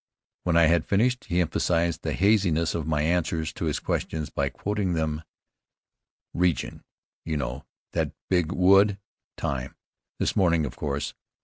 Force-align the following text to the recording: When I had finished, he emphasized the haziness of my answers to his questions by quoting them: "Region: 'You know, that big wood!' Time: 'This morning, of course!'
When 0.45 0.57
I 0.57 0.65
had 0.65 0.87
finished, 0.87 1.25
he 1.25 1.41
emphasized 1.41 2.01
the 2.01 2.13
haziness 2.13 2.73
of 2.73 2.87
my 2.87 3.03
answers 3.03 3.53
to 3.53 3.65
his 3.65 3.79
questions 3.79 4.31
by 4.31 4.49
quoting 4.49 4.93
them: 4.93 5.21
"Region: 6.33 6.83
'You 7.23 7.37
know, 7.37 7.65
that 7.93 8.11
big 8.27 8.51
wood!' 8.51 8.97
Time: 9.37 9.75
'This 10.17 10.35
morning, 10.35 10.65
of 10.65 10.75
course!' 10.75 11.13